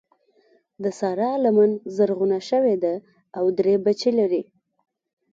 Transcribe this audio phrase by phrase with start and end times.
[0.83, 2.93] د سارا لمن زرغونه شوې ده
[3.37, 4.43] او درې بچي لري.